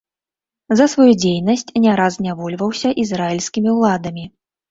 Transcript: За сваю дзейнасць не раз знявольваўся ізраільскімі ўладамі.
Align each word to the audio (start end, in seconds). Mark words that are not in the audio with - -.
За 0.79 0.85
сваю 0.93 1.09
дзейнасць 1.23 1.65
не 1.83 1.91
раз 2.01 2.17
знявольваўся 2.19 2.93
ізраільскімі 3.05 3.69
ўладамі. 3.77 4.23